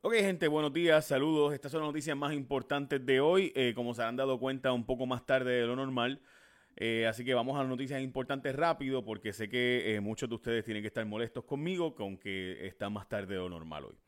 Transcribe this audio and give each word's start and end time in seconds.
Ok, 0.00 0.14
gente, 0.14 0.46
buenos 0.46 0.72
días, 0.72 1.06
saludos. 1.06 1.52
Estas 1.52 1.72
son 1.72 1.80
las 1.80 1.88
noticias 1.88 2.16
más 2.16 2.32
importantes 2.32 3.04
de 3.04 3.20
hoy. 3.20 3.52
Eh, 3.56 3.72
como 3.74 3.94
se 3.94 4.04
han 4.04 4.14
dado 4.14 4.38
cuenta, 4.38 4.72
un 4.72 4.86
poco 4.86 5.06
más 5.06 5.26
tarde 5.26 5.60
de 5.60 5.66
lo 5.66 5.74
normal. 5.74 6.22
Eh, 6.76 7.08
así 7.08 7.24
que 7.24 7.34
vamos 7.34 7.56
a 7.56 7.62
las 7.62 7.68
noticias 7.68 8.00
importantes 8.00 8.54
rápido, 8.54 9.04
porque 9.04 9.32
sé 9.32 9.48
que 9.48 9.96
eh, 9.96 10.00
muchos 10.00 10.28
de 10.28 10.36
ustedes 10.36 10.64
tienen 10.64 10.84
que 10.84 10.86
estar 10.86 11.04
molestos 11.04 11.42
conmigo 11.42 11.96
con 11.96 12.16
que 12.16 12.64
está 12.64 12.88
más 12.88 13.08
tarde 13.08 13.34
de 13.34 13.40
lo 13.40 13.48
normal 13.48 13.86
hoy. 13.86 13.98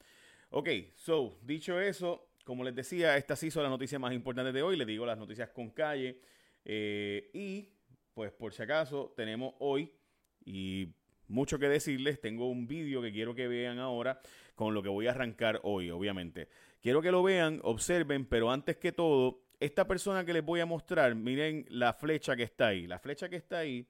Ok, 0.50 0.68
so, 0.94 1.36
dicho 1.42 1.80
eso, 1.80 2.28
como 2.44 2.62
les 2.62 2.76
decía, 2.76 3.16
estas 3.16 3.40
sí 3.40 3.50
son 3.50 3.64
las 3.64 3.70
noticias 3.70 4.00
más 4.00 4.12
importantes 4.12 4.54
de 4.54 4.62
hoy. 4.62 4.76
Les 4.76 4.86
digo 4.86 5.04
las 5.04 5.18
noticias 5.18 5.48
con 5.50 5.70
calle. 5.70 6.20
y, 6.64 7.68
pues, 8.14 8.30
por 8.30 8.54
si 8.54 8.62
acaso, 8.62 9.12
tenemos 9.16 9.54
hoy, 9.58 9.92
y 10.44 10.94
mucho 11.26 11.58
que 11.58 11.68
decirles, 11.68 12.20
tengo 12.20 12.48
un 12.48 12.66
vídeo 12.66 13.02
que 13.02 13.12
quiero 13.12 13.34
que 13.34 13.48
vean 13.48 13.78
ahora 13.78 14.20
con 14.60 14.74
lo 14.74 14.82
que 14.82 14.90
voy 14.90 15.06
a 15.06 15.12
arrancar 15.12 15.58
hoy, 15.62 15.90
obviamente. 15.90 16.46
Quiero 16.82 17.00
que 17.00 17.10
lo 17.10 17.22
vean, 17.22 17.60
observen, 17.62 18.26
pero 18.26 18.50
antes 18.50 18.76
que 18.76 18.92
todo, 18.92 19.40
esta 19.58 19.86
persona 19.86 20.22
que 20.22 20.34
les 20.34 20.44
voy 20.44 20.60
a 20.60 20.66
mostrar, 20.66 21.14
miren 21.14 21.64
la 21.70 21.94
flecha 21.94 22.36
que 22.36 22.42
está 22.42 22.66
ahí. 22.66 22.86
La 22.86 22.98
flecha 22.98 23.30
que 23.30 23.36
está 23.36 23.60
ahí 23.60 23.88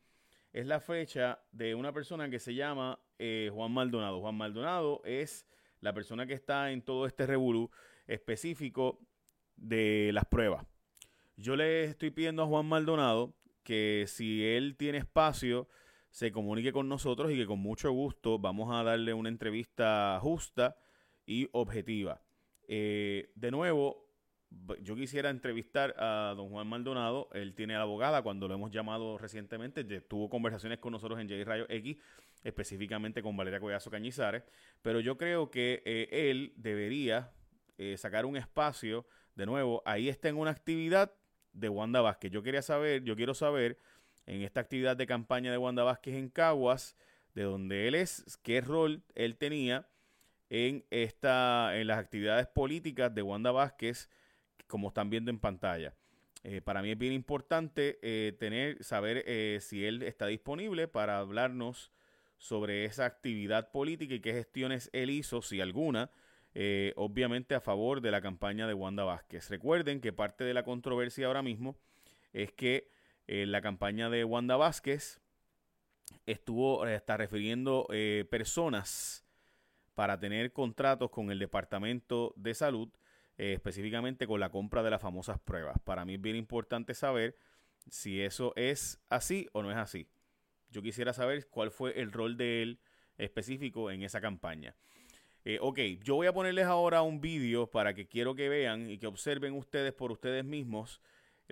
es 0.53 0.69
la 0.69 0.79
flecha 0.79 1.41
de 1.51 1.75
una 1.75 1.93
persona 1.93 2.31
que 2.31 2.39
se 2.39 2.55
llama 2.55 3.01
eh, 3.19 3.51
Juan 3.53 3.73
Maldonado. 3.73 4.21
Juan 4.21 4.37
Maldonado 4.37 5.03
es 5.05 5.45
la 5.81 5.93
persona 5.93 6.25
que 6.25 6.35
está 6.35 6.71
en 6.71 6.83
todo 6.83 7.05
este 7.05 7.27
revolú 7.27 7.69
específico 8.07 9.01
de 9.57 10.13
las 10.15 10.27
pruebas. 10.27 10.65
Yo 11.37 11.57
le 11.57 11.83
estoy 11.83 12.13
pidiendo 12.13 12.45
a 12.45 12.47
Juan 12.47 12.67
Maldonado 12.67 13.35
que 13.65 14.05
si 14.07 14.47
él 14.47 14.77
tiene 14.77 14.99
espacio, 14.99 15.67
se 16.11 16.33
comunique 16.33 16.73
con 16.73 16.89
nosotros 16.89 17.31
y 17.31 17.37
que 17.37 17.47
con 17.47 17.61
mucho 17.61 17.93
gusto 17.93 18.39
vamos 18.39 18.73
a 18.73 18.83
darle 18.83 19.15
una 19.15 19.29
entrevista 19.29 20.19
justa 20.21 20.77
y 21.25 21.49
objetiva. 21.53 22.21
Eh, 22.67 23.31
de 23.35 23.51
nuevo, 23.51 24.11
yo 24.83 24.97
quisiera 24.97 25.31
entrevistar 25.31 25.95
a 25.99 26.35
don 26.37 26.51
Juan 26.51 26.67
Maldonado. 26.67 27.29
Él 27.33 27.55
tiene 27.55 27.77
abogada 27.77 28.23
cuando 28.23 28.49
lo 28.49 28.55
hemos 28.55 28.73
llamado 28.73 29.19
recientemente. 29.19 29.85
Tuvo 30.01 30.29
conversaciones 30.29 30.79
con 30.79 30.93
nosotros 30.93 31.21
en 31.21 31.29
J 31.29 31.45
Rayo 31.45 31.67
X, 31.69 31.97
específicamente 32.43 33.23
con 33.23 33.37
Valeria 33.37 33.61
Collazo 33.61 33.91
Cañizares. 33.91 34.43
Pero 34.83 34.99
yo 35.01 35.17
creo 35.17 35.51
que 35.51 35.83
eh, 35.85 36.31
él 36.31 36.53
debería 36.57 37.33
eh, 37.79 37.97
sacar 37.97 38.27
un 38.27 38.37
espacio. 38.37 39.07
De 39.37 39.47
nuevo, 39.47 39.83
ahí 39.87 40.09
está 40.09 40.29
en 40.29 40.37
una 40.37 40.51
actividad 40.51 41.13
de 41.53 41.69
Wanda 41.69 42.01
Vázquez. 42.01 42.33
Yo 42.33 42.43
quería 42.43 42.63
saber, 42.63 43.05
yo 43.05 43.15
quiero 43.15 43.35
saber 43.35 43.79
en 44.31 44.43
esta 44.43 44.61
actividad 44.61 44.97
de 44.97 45.07
campaña 45.09 45.51
de 45.51 45.59
Wanda 45.59 45.83
Vázquez 45.83 46.15
en 46.15 46.29
Caguas, 46.29 46.97
de 47.35 47.43
donde 47.43 47.89
él 47.89 47.97
es, 47.97 48.39
qué 48.45 48.61
rol 48.61 49.03
él 49.17 49.37
tenía 49.37 49.89
en, 50.51 50.85
esta, 50.91 51.77
en 51.77 51.89
las 51.89 51.99
actividades 51.99 52.47
políticas 52.47 53.13
de 53.13 53.23
Wanda 53.23 53.51
Vázquez, 53.51 54.09
como 54.69 54.89
están 54.89 55.11
viendo 55.11 55.33
en 55.33 55.41
pantalla. 55.41 55.95
Eh, 56.45 56.61
para 56.61 56.81
mí 56.81 56.93
es 56.93 56.99
bien 56.99 57.13
importante 57.13 57.99
eh, 58.03 58.33
tener, 58.39 58.83
saber 58.85 59.25
eh, 59.27 59.59
si 59.61 59.85
él 59.85 60.05
está 60.05 60.27
disponible 60.27 60.87
para 60.87 61.19
hablarnos 61.19 61.91
sobre 62.39 62.85
esa 62.85 63.07
actividad 63.07 63.73
política 63.73 64.15
y 64.15 64.21
qué 64.21 64.33
gestiones 64.33 64.91
él 64.93 65.11
hizo, 65.11 65.43
si 65.43 65.61
alguna, 65.61 66.09
obviamente 66.95 67.57
a 67.57 67.61
favor 67.61 68.01
de 68.01 68.13
la 68.13 68.21
campaña 68.21 68.69
de 68.69 68.75
Wanda 68.75 69.03
Vázquez. 69.03 69.51
Recuerden 69.51 70.01
que 70.01 70.13
parte 70.13 70.45
de 70.45 70.55
la 70.55 70.63
controversia 70.63 71.27
ahora 71.27 71.43
mismo 71.43 71.77
es 72.33 72.53
que 72.53 72.89
eh, 73.33 73.47
la 73.47 73.63
campaña 73.63 74.11
de 74.11 74.25
Wanda 74.25 74.57
Vázquez 74.57 75.21
estuvo, 76.27 76.85
eh, 76.85 76.97
está 76.97 77.17
refiriendo 77.17 77.87
eh, 77.93 78.27
personas 78.29 79.25
para 79.95 80.19
tener 80.19 80.53
contratos 80.53 81.13
con 81.13 81.31
el 81.31 81.39
Departamento 81.39 82.35
de 82.35 82.55
Salud, 82.55 82.89
específicamente 83.37 84.27
con 84.27 84.41
la 84.41 84.51
compra 84.51 84.83
de 84.83 84.91
las 84.91 85.01
famosas 85.01 85.39
pruebas. 85.39 85.79
Para 85.85 86.05
mí 86.05 86.15
es 86.15 86.21
bien 86.21 86.35
importante 86.35 86.93
saber 86.93 87.37
si 87.89 88.21
eso 88.21 88.53
es 88.57 89.01
así 89.09 89.49
o 89.53 89.63
no 89.63 89.71
es 89.71 89.77
así. 89.77 90.09
Yo 90.69 90.83
quisiera 90.83 91.13
saber 91.13 91.47
cuál 91.51 91.71
fue 91.71 92.01
el 92.01 92.11
rol 92.11 92.37
de 92.37 92.63
él 92.63 92.81
específico 93.17 93.93
en 93.93 94.03
esa 94.03 94.21
campaña. 94.21 94.75
ok, 95.61 95.79
yo 96.03 96.17
voy 96.17 96.27
a 96.27 96.33
ponerles 96.33 96.67
ahora 96.67 97.03
un 97.03 97.21
vídeo 97.21 97.71
para 97.71 97.95
que 97.95 98.09
quiero 98.09 98.35
que 98.35 98.49
vean 98.49 98.91
y 98.91 98.99
que 98.99 99.07
observen 99.07 99.53
ustedes 99.53 99.93
por 99.93 100.11
ustedes 100.11 100.45
mismos 100.45 101.01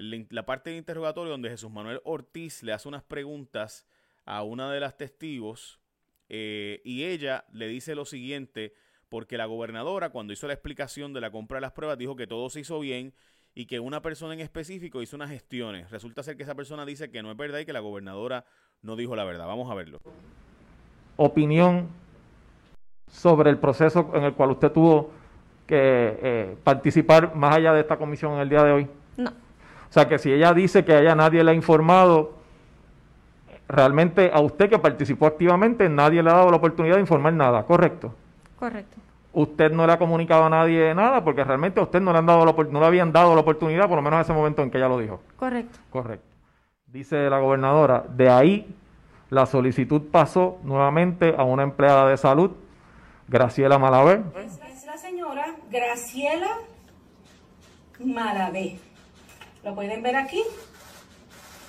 la 0.01 0.47
parte 0.47 0.71
del 0.71 0.79
interrogatorio 0.79 1.33
donde 1.33 1.51
Jesús 1.51 1.71
Manuel 1.71 2.01
Ortiz 2.05 2.63
le 2.63 2.73
hace 2.73 2.89
unas 2.89 3.03
preguntas 3.03 3.87
a 4.25 4.43
una 4.43 4.71
de 4.71 4.81
las 4.81 4.97
testigos 4.97 5.81
eh, 6.29 6.81
y 6.85 7.05
ella 7.05 7.45
le 7.53 7.69
dice 7.69 7.95
lo 7.95 8.05
siguiente, 8.05 8.75
porque 9.09 9.39
la 9.39 9.47
gobernadora 9.47 10.11
cuando 10.11 10.33
hizo 10.33 10.47
la 10.47 10.53
explicación 10.53 11.13
de 11.13 11.21
la 11.21 11.31
compra 11.31 11.57
de 11.57 11.63
las 11.63 11.73
pruebas 11.73 11.99
dijo 11.99 12.17
que 12.17 12.27
todo 12.27 12.51
se 12.51 12.61
hizo 12.61 12.79
bien 12.81 13.15
y 13.55 13.67
que 13.67 13.81
una 13.81 14.03
persona 14.03 14.35
en 14.35 14.41
específico 14.41 15.03
hizo 15.03 15.17
unas 15.17 15.31
gestiones. 15.31 15.91
Resulta 15.91 16.23
ser 16.23 16.37
que 16.37 16.43
esa 16.43 16.55
persona 16.55 16.85
dice 16.85 17.11
que 17.11 17.23
no 17.23 17.31
es 17.31 17.37
verdad 17.37 17.59
y 17.59 17.65
que 17.65 17.73
la 17.73 17.81
gobernadora 17.81 18.45
no 18.83 18.95
dijo 18.97 19.17
la 19.17 19.25
verdad. 19.25 19.47
Vamos 19.47 19.71
a 19.71 19.75
verlo. 19.75 20.01
Opinión 21.17 21.89
sobre 23.11 23.51
el 23.51 23.59
proceso 23.59 24.11
en 24.15 24.25
el 24.25 24.35
cual 24.35 24.51
usted 24.51 24.71
tuvo 24.71 25.11
que 25.67 26.19
eh, 26.23 26.57
participar 26.63 27.35
más 27.35 27.57
allá 27.57 27.73
de 27.73 27.81
esta 27.81 27.97
comisión 27.97 28.35
en 28.35 28.41
el 28.41 28.49
día 28.49 28.63
de 28.63 28.73
hoy. 28.73 28.87
No. 29.17 29.33
O 29.89 29.93
sea 29.93 30.09
que 30.09 30.19
si 30.19 30.33
ella 30.33 30.53
dice 30.53 30.85
que 30.85 30.93
a 30.93 31.01
ella 31.01 31.15
nadie 31.15 31.43
le 31.43 31.53
ha 31.53 31.55
informado, 31.55 32.35
realmente 33.69 34.31
a 34.33 34.41
usted 34.41 34.69
que 34.69 34.79
participó 34.79 35.27
activamente 35.27 35.89
nadie 35.89 36.23
le 36.23 36.31
ha 36.31 36.35
dado 36.35 36.51
la 36.51 36.57
oportunidad 36.57 36.97
de 36.97 37.01
informar 37.01 37.33
nada, 37.33 37.65
¿correcto? 37.65 38.15
Correcto. 38.59 38.97
Usted 39.33 39.71
no 39.73 39.87
le 39.87 39.93
ha 39.93 39.99
comunicado 39.99 40.45
a 40.45 40.51
nadie 40.51 40.95
nada 40.95 41.23
porque 41.23 41.45
realmente 41.45 41.79
a 41.79 41.83
usted 41.85 42.01
no 42.01 42.13
le, 42.13 42.19
han 42.19 42.27
dado 42.27 42.45
no 42.45 42.81
le 42.81 42.87
habían 42.87 43.13
dado 43.13 43.35
la 43.35 43.43
oportunidad, 43.43 43.87
por 43.87 43.97
lo 43.97 44.03
menos 44.03 44.19
en 44.19 44.23
ese 44.23 44.33
momento 44.33 44.63
en 44.63 44.71
que 44.71 44.79
ella 44.79 44.89
lo 44.89 44.99
dijo. 44.99 45.21
Correcto. 45.37 45.79
Correcto. 45.91 46.27
Dice 46.87 47.29
la 47.29 47.39
gobernadora, 47.39 48.05
de 48.09 48.31
ahí 48.31 48.75
la 49.31 49.45
solicitud 49.45 50.03
pasó 50.11 50.59
nuevamente 50.63 51.35
a 51.37 51.45
una 51.45 51.63
empleada 51.63 52.09
de 52.09 52.17
salud, 52.17 52.53
Graciela 53.29 53.79
Malavé. 53.79 54.23
Es 54.37 54.87
la 54.87 54.97
señora 54.97 55.45
Graciela 55.71 56.49
Malavé. 58.01 58.79
Lo 59.65 59.75
pueden 59.75 60.03
ver 60.03 60.17
aquí. 60.17 60.43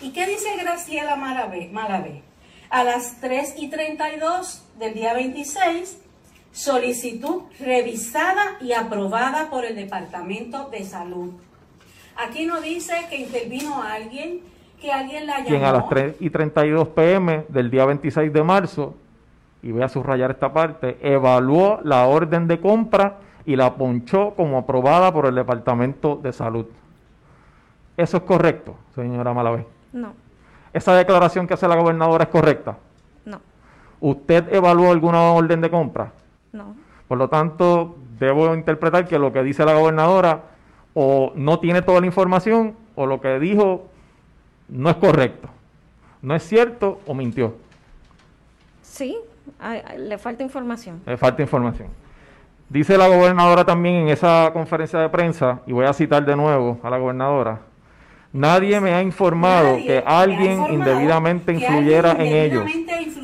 ¿Y 0.02 0.12
qué 0.12 0.26
dice 0.26 0.56
Graciela 0.58 1.16
Malavé? 1.16 2.24
A 2.70 2.84
las 2.84 3.20
3 3.20 3.56
y 3.58 3.70
32 3.70 4.64
del 4.78 4.94
día 4.94 5.14
26, 5.14 6.00
solicitud 6.52 7.44
revisada 7.60 8.58
y 8.62 8.74
aprobada 8.74 9.50
por 9.50 9.66
el 9.66 9.76
Departamento 9.76 10.70
de 10.70 10.84
Salud. 10.84 11.34
Aquí 12.16 12.46
no 12.46 12.62
dice 12.62 12.94
que 13.10 13.18
intervino 13.18 13.82
alguien, 13.82 14.42
que 14.80 14.92
alguien 14.92 15.26
la 15.26 15.38
llamó. 15.38 15.50
Quien 15.50 15.64
a 15.64 15.72
las 15.72 15.90
3 15.90 16.16
y 16.20 16.30
32 16.30 16.90
pm 16.90 17.46
del 17.50 17.72
día 17.72 17.86
26 17.86 18.32
de 18.32 18.44
marzo, 18.44 18.96
y 19.62 19.72
voy 19.72 19.82
a 19.82 19.90
subrayar 19.90 20.32
esta 20.32 20.54
parte, 20.54 20.98
evaluó 21.02 21.80
la 21.84 22.06
orden 22.06 22.48
de 22.48 22.60
compra 22.62 23.18
y 23.46 23.56
la 23.56 23.76
ponchó 23.76 24.36
como 24.36 24.60
aprobada 24.60 25.12
por 25.12 25.26
el 25.26 25.36
Departamento 25.36 26.16
de 26.18 26.32
Salud. 26.32 26.68
¿Eso 28.00 28.16
es 28.16 28.24
correcto, 28.24 28.78
señora 28.96 29.34
Malavé? 29.34 29.68
No. 29.92 30.14
¿Esa 30.72 30.96
declaración 30.96 31.46
que 31.46 31.56
hace 31.56 31.68
la 31.68 31.76
gobernadora 31.76 32.24
es 32.24 32.30
correcta? 32.30 32.78
No. 33.26 33.42
¿Usted 34.00 34.54
evaluó 34.54 34.92
alguna 34.92 35.34
orden 35.34 35.60
de 35.60 35.70
compra? 35.70 36.14
No. 36.54 36.78
Por 37.10 37.18
lo 37.18 37.28
tanto, 37.28 37.98
debo 38.18 38.56
interpretar 38.56 39.06
que 39.06 39.20
lo 39.20 39.34
que 39.34 39.44
dice 39.44 39.66
la 39.66 39.74
gobernadora 39.74 40.44
o 40.94 41.34
no 41.36 41.60
tiene 41.60 41.82
toda 41.82 42.00
la 42.00 42.06
información 42.06 42.74
o 42.96 43.06
lo 43.06 43.20
que 43.20 43.38
dijo 43.38 43.90
no 44.70 44.90
es 44.90 44.96
correcto. 44.96 45.50
¿No 46.22 46.34
es 46.36 46.44
cierto 46.44 47.02
o 47.06 47.14
mintió? 47.14 47.56
Sí, 48.82 49.18
le 49.98 50.18
falta 50.18 50.42
información. 50.42 51.02
Le 51.06 51.18
falta 51.18 51.42
información. 51.42 51.90
Dice 52.70 52.98
la 52.98 53.10
gobernadora 53.10 53.66
también 53.66 53.96
en 53.96 54.08
esa 54.08 54.52
conferencia 54.54 55.00
de 55.00 55.10
prensa, 55.10 55.60
y 55.66 55.74
voy 55.74 55.86
a 55.86 55.92
citar 55.92 56.24
de 56.24 56.38
nuevo 56.38 56.80
a 56.82 56.90
la 56.90 56.98
gobernadora, 56.98 57.60
Nadie 58.32 58.80
me 58.80 58.94
ha 58.94 59.02
informado 59.02 59.78
que 59.78 60.04
alguien 60.06 60.66
indebidamente 60.72 61.52
influyera 61.52 62.12
en 62.12 62.28
ellos, 62.28 62.72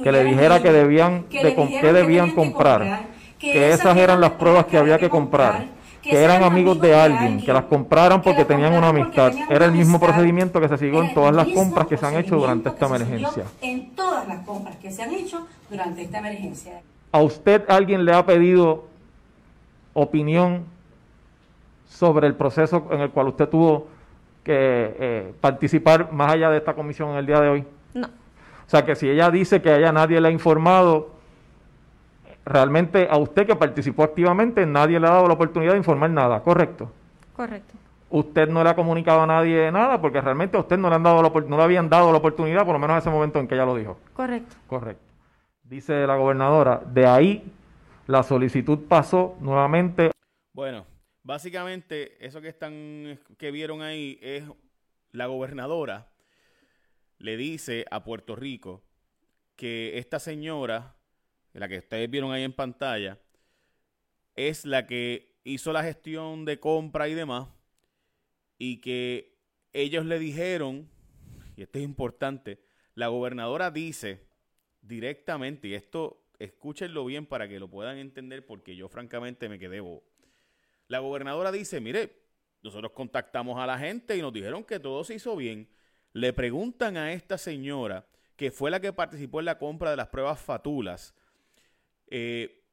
que 0.04 0.12
le 0.12 0.24
dijera 0.24 0.62
que 0.64 0.72
debían, 0.72 1.26
que 1.26 1.94
debían 1.94 2.32
comprar, 2.32 3.04
que 3.38 3.72
esas 3.72 3.96
eran 3.98 4.20
las 4.20 4.32
pruebas 4.32 4.66
que 4.66 4.78
había 4.78 4.98
que 4.98 5.08
comprar, 5.10 5.68
que 6.02 6.24
eran 6.24 6.44
amigos 6.44 6.82
de 6.82 6.96
alguien, 6.96 7.40
que 7.40 7.54
las 7.54 7.66
compraran 7.66 8.24
porque 8.24 8.46
tenían 8.46 8.74
una 8.74 8.90
amistad. 8.90 9.32
Era 9.48 9.66
el 9.66 9.74
mismo 9.74 10.00
procedimiento 10.00 10.60
que 10.60 10.70
se 10.70 10.78
siguió 10.78 11.04
en 11.04 11.14
todas 11.14 11.36
las 11.36 11.48
compras 11.50 11.86
que 11.86 11.98
se 11.98 12.06
han 12.06 12.16
hecho 12.16 12.38
durante 12.38 12.70
esta 12.70 12.88
emergencia. 12.88 13.44
En 13.62 13.92
todas 13.92 14.28
las 14.28 14.44
compras 14.44 14.76
que 14.78 14.90
se 14.90 15.04
han 15.04 15.14
hecho 15.14 15.46
durante 15.70 16.02
esta 16.02 16.18
emergencia. 16.18 16.82
¿A 17.12 17.22
usted 17.22 17.64
alguien 17.70 18.06
le 18.06 18.14
ha 18.14 18.26
pedido 18.26 18.86
opinión 19.94 20.66
sobre 21.88 22.26
el 22.26 22.34
proceso 22.34 22.88
en 22.92 23.02
el 23.02 23.12
cual 23.12 23.28
usted 23.28 23.48
tuvo 23.48 23.88
eh, 24.54 25.34
participar 25.42 26.12
más 26.12 26.34
allá 26.34 26.50
de 26.50 26.58
esta 26.58 26.74
comisión 26.74 27.12
en 27.12 27.18
el 27.18 27.26
día 27.26 27.40
de 27.40 27.50
hoy? 27.50 27.66
No. 27.94 28.08
O 28.08 28.70
sea 28.70 28.84
que 28.84 28.96
si 28.96 29.10
ella 29.10 29.30
dice 29.30 29.62
que 29.62 29.70
a 29.70 29.78
ella 29.78 29.92
nadie 29.92 30.20
le 30.20 30.28
ha 30.28 30.32
informado, 30.32 31.16
realmente 32.46 33.08
a 33.10 33.18
usted 33.18 33.48
que 33.48 33.56
participó 33.56 34.04
activamente 34.04 34.66
nadie 34.66 35.00
le 35.00 35.08
ha 35.08 35.12
dado 35.12 35.28
la 35.28 35.34
oportunidad 35.34 35.72
de 35.72 35.78
informar 35.78 36.10
nada, 36.10 36.42
¿correcto? 36.42 36.92
Correcto. 37.36 37.74
Usted 38.10 38.48
no 38.50 38.64
le 38.64 38.70
ha 38.70 38.76
comunicado 38.76 39.22
a 39.22 39.28
nadie 39.28 39.72
nada 39.72 40.00
porque 40.00 40.22
realmente 40.22 40.56
a 40.56 40.60
usted 40.62 40.78
no 40.78 40.90
le, 40.90 40.96
han 40.96 41.04
dado 41.04 41.22
no 41.22 41.58
le 41.58 41.64
habían 41.64 41.90
dado 41.90 42.12
la 42.12 42.20
oportunidad, 42.20 42.64
por 42.64 42.74
lo 42.74 42.80
menos 42.80 42.94
en 42.94 43.00
ese 43.00 43.10
momento 43.10 43.40
en 43.40 43.48
que 43.48 43.56
ella 43.56 43.66
lo 43.66 43.76
dijo. 43.76 43.98
Correcto. 44.14 44.56
Correcto. 44.68 45.04
Dice 45.64 46.06
la 46.06 46.16
gobernadora, 46.16 46.82
de 46.86 47.08
ahí 47.08 47.52
la 48.08 48.22
solicitud 48.24 48.80
pasó 48.88 49.36
nuevamente. 49.40 50.12
Bueno, 50.54 50.86
básicamente 51.26 52.24
eso 52.24 52.40
que 52.40 52.50
están 52.50 53.20
que 53.38 53.50
vieron 53.50 53.82
ahí 53.82 54.20
es 54.22 54.44
la 55.12 55.26
gobernadora 55.26 56.12
le 57.18 57.36
dice 57.36 57.86
a 57.90 58.04
Puerto 58.04 58.36
Rico 58.36 58.84
que 59.56 59.98
esta 59.98 60.20
señora, 60.20 60.96
la 61.54 61.68
que 61.68 61.80
ustedes 61.80 62.10
vieron 62.10 62.32
ahí 62.32 62.44
en 62.44 62.54
pantalla, 62.54 63.20
es 64.36 64.66
la 64.66 64.86
que 64.86 65.40
hizo 65.44 65.74
la 65.74 65.84
gestión 65.84 66.46
de 66.46 66.60
compra 66.60 67.08
y 67.08 67.16
demás, 67.16 67.48
y 68.60 68.82
que 68.82 69.40
ellos 69.74 70.06
le 70.06 70.20
dijeron, 70.20 70.90
y 71.56 71.64
esto 71.64 71.80
es 71.80 71.86
importante, 71.86 72.60
la 72.94 73.08
gobernadora 73.08 73.72
dice 73.72 74.28
directamente, 74.82 75.70
y 75.70 75.74
esto 75.74 76.22
escúchenlo 76.38 77.06
bien 77.06 77.26
para 77.26 77.48
que 77.48 77.60
lo 77.60 77.70
puedan 77.70 77.98
entender, 77.98 78.46
porque 78.46 78.76
yo 78.76 78.90
francamente 78.90 79.50
me 79.50 79.58
quedé. 79.58 79.82
La 80.88 81.00
gobernadora 81.00 81.52
dice, 81.52 81.80
mire, 81.82 82.26
nosotros 82.62 82.92
contactamos 82.92 83.60
a 83.60 83.66
la 83.66 83.78
gente 83.78 84.18
y 84.18 84.22
nos 84.22 84.34
dijeron 84.34 84.64
que 84.64 84.80
todo 84.80 85.04
se 85.04 85.16
hizo 85.16 85.36
bien. 85.36 85.70
Le 86.14 86.34
preguntan 86.34 86.98
a 86.98 87.14
esta 87.14 87.38
señora 87.38 88.08
que 88.36 88.52
fue 88.52 88.72
la 88.72 88.80
que 88.80 88.94
participó 88.94 89.40
en 89.40 89.46
la 89.46 89.58
compra 89.58 89.92
de 89.92 89.98
las 89.98 90.08
pruebas 90.08 90.40
fatulas. 90.40 91.16
Eh, 92.08 92.64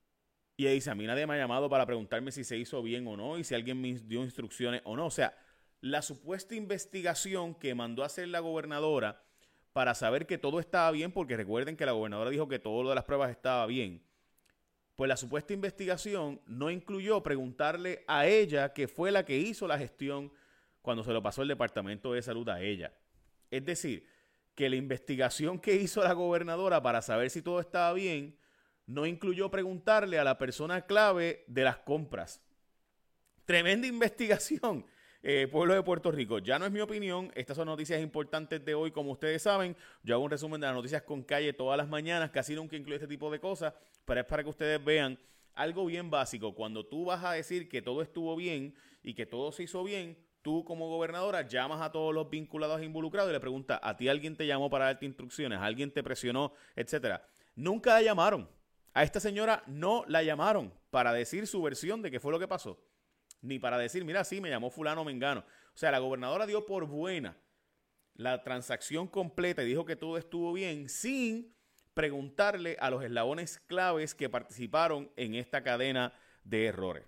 y 0.56 0.64
ella 0.64 0.74
dice, 0.74 0.90
a 0.90 0.94
mí 0.94 1.06
nadie 1.06 1.26
me 1.26 1.34
ha 1.34 1.38
llamado 1.38 1.68
para 1.68 1.86
preguntarme 1.86 2.32
si 2.32 2.44
se 2.44 2.56
hizo 2.56 2.82
bien 2.82 3.06
o 3.06 3.16
no 3.16 3.38
y 3.38 3.44
si 3.44 3.54
alguien 3.54 3.80
me 3.80 3.94
dio 3.94 4.22
instrucciones 4.22 4.82
o 4.84 4.96
no. 4.96 5.06
O 5.06 5.10
sea, 5.10 5.36
la 5.80 6.02
supuesta 6.02 6.54
investigación 6.54 7.54
que 7.54 7.74
mandó 7.74 8.02
a 8.02 8.06
hacer 8.06 8.28
la 8.28 8.40
gobernadora 8.40 9.22
para 9.72 9.94
saber 9.94 10.26
que 10.26 10.38
todo 10.38 10.60
estaba 10.60 10.90
bien, 10.90 11.12
porque 11.12 11.36
recuerden 11.36 11.76
que 11.76 11.86
la 11.86 11.92
gobernadora 11.92 12.30
dijo 12.30 12.48
que 12.48 12.58
todo 12.58 12.82
lo 12.82 12.90
de 12.90 12.94
las 12.94 13.04
pruebas 13.04 13.30
estaba 13.30 13.66
bien. 13.66 14.02
Pues 15.02 15.08
la 15.08 15.16
supuesta 15.16 15.52
investigación 15.52 16.40
no 16.46 16.70
incluyó 16.70 17.24
preguntarle 17.24 18.04
a 18.06 18.28
ella, 18.28 18.72
que 18.72 18.86
fue 18.86 19.10
la 19.10 19.24
que 19.24 19.36
hizo 19.36 19.66
la 19.66 19.76
gestión 19.76 20.32
cuando 20.80 21.02
se 21.02 21.12
lo 21.12 21.20
pasó 21.20 21.42
el 21.42 21.48
Departamento 21.48 22.12
de 22.12 22.22
Salud 22.22 22.48
a 22.48 22.60
ella. 22.60 22.92
Es 23.50 23.64
decir, 23.64 24.06
que 24.54 24.70
la 24.70 24.76
investigación 24.76 25.58
que 25.58 25.74
hizo 25.74 26.04
la 26.04 26.12
gobernadora 26.12 26.80
para 26.84 27.02
saber 27.02 27.30
si 27.30 27.42
todo 27.42 27.58
estaba 27.58 27.92
bien 27.94 28.38
no 28.86 29.04
incluyó 29.04 29.50
preguntarle 29.50 30.20
a 30.20 30.24
la 30.24 30.38
persona 30.38 30.82
clave 30.82 31.42
de 31.48 31.64
las 31.64 31.78
compras. 31.78 32.40
Tremenda 33.44 33.86
investigación. 33.88 34.86
Eh, 35.24 35.46
pueblo 35.46 35.74
de 35.74 35.84
Puerto 35.84 36.10
Rico. 36.10 36.40
Ya 36.40 36.58
no 36.58 36.66
es 36.66 36.72
mi 36.72 36.80
opinión, 36.80 37.30
estas 37.36 37.56
son 37.56 37.66
noticias 37.66 38.02
importantes 38.02 38.64
de 38.64 38.74
hoy, 38.74 38.90
como 38.90 39.12
ustedes 39.12 39.42
saben. 39.42 39.76
Yo 40.02 40.16
hago 40.16 40.24
un 40.24 40.30
resumen 40.32 40.60
de 40.60 40.66
las 40.66 40.74
noticias 40.74 41.02
con 41.02 41.22
calle 41.22 41.52
todas 41.52 41.76
las 41.76 41.88
mañanas, 41.88 42.30
casi 42.30 42.56
nunca 42.56 42.74
incluye 42.74 42.96
este 42.96 43.06
tipo 43.06 43.30
de 43.30 43.38
cosas, 43.38 43.72
pero 44.04 44.20
es 44.20 44.26
para 44.26 44.42
que 44.42 44.50
ustedes 44.50 44.84
vean 44.84 45.16
algo 45.54 45.86
bien 45.86 46.10
básico. 46.10 46.56
Cuando 46.56 46.84
tú 46.84 47.04
vas 47.04 47.22
a 47.22 47.32
decir 47.32 47.68
que 47.68 47.82
todo 47.82 48.02
estuvo 48.02 48.34
bien 48.34 48.74
y 49.04 49.14
que 49.14 49.24
todo 49.24 49.52
se 49.52 49.62
hizo 49.62 49.84
bien, 49.84 50.18
tú 50.42 50.64
como 50.64 50.88
gobernadora 50.88 51.46
llamas 51.46 51.80
a 51.82 51.92
todos 51.92 52.12
los 52.12 52.28
vinculados 52.28 52.80
e 52.80 52.84
involucrados 52.84 53.30
y 53.30 53.32
le 53.32 53.38
preguntas, 53.38 53.78
¿a 53.80 53.96
ti 53.96 54.08
alguien 54.08 54.36
te 54.36 54.44
llamó 54.44 54.70
para 54.70 54.86
darte 54.86 55.06
instrucciones? 55.06 55.60
¿Alguien 55.60 55.92
te 55.92 56.02
presionó? 56.02 56.52
Etcétera. 56.74 57.24
Nunca 57.54 57.94
la 57.94 58.02
llamaron. 58.02 58.48
A 58.92 59.04
esta 59.04 59.20
señora 59.20 59.62
no 59.68 60.04
la 60.08 60.24
llamaron 60.24 60.74
para 60.90 61.12
decir 61.12 61.46
su 61.46 61.62
versión 61.62 62.02
de 62.02 62.10
qué 62.10 62.18
fue 62.18 62.32
lo 62.32 62.40
que 62.40 62.48
pasó. 62.48 62.76
Ni 63.42 63.58
para 63.58 63.76
decir, 63.76 64.04
mira, 64.04 64.24
sí, 64.24 64.40
me 64.40 64.48
llamó 64.48 64.70
fulano 64.70 65.04
mengano. 65.04 65.44
O 65.74 65.76
sea, 65.76 65.90
la 65.90 65.98
gobernadora 65.98 66.46
dio 66.46 66.64
por 66.64 66.86
buena 66.86 67.36
la 68.14 68.42
transacción 68.42 69.06
completa 69.08 69.62
y 69.62 69.66
dijo 69.66 69.84
que 69.84 69.96
todo 69.96 70.16
estuvo 70.16 70.52
bien 70.52 70.88
sin 70.88 71.54
preguntarle 71.94 72.76
a 72.80 72.90
los 72.90 73.02
eslabones 73.02 73.58
claves 73.58 74.14
que 74.14 74.28
participaron 74.28 75.10
en 75.16 75.34
esta 75.34 75.62
cadena 75.62 76.14
de 76.44 76.66
errores. 76.66 77.04